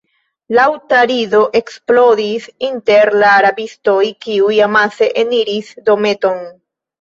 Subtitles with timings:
[0.59, 6.43] Laŭta rido eksplodis inter la rabistoj, kiuj amase eniris dometon.